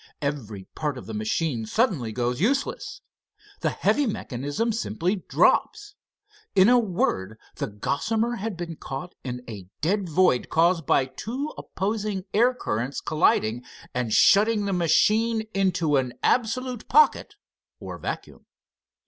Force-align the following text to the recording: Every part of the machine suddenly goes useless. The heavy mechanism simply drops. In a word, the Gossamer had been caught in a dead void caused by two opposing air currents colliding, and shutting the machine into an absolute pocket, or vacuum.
Every 0.19 0.63
part 0.73 0.97
of 0.97 1.05
the 1.05 1.13
machine 1.13 1.67
suddenly 1.67 2.11
goes 2.11 2.41
useless. 2.41 3.01
The 3.59 3.69
heavy 3.69 4.07
mechanism 4.07 4.71
simply 4.73 5.17
drops. 5.29 5.93
In 6.55 6.69
a 6.69 6.79
word, 6.79 7.37
the 7.57 7.67
Gossamer 7.67 8.37
had 8.37 8.57
been 8.57 8.77
caught 8.77 9.13
in 9.23 9.43
a 9.47 9.67
dead 9.81 10.09
void 10.09 10.49
caused 10.49 10.87
by 10.87 11.05
two 11.05 11.53
opposing 11.55 12.25
air 12.33 12.55
currents 12.55 12.99
colliding, 12.99 13.63
and 13.93 14.11
shutting 14.11 14.65
the 14.65 14.73
machine 14.73 15.41
into 15.53 15.97
an 15.97 16.13
absolute 16.23 16.89
pocket, 16.89 17.35
or 17.79 17.99
vacuum. 17.99 18.47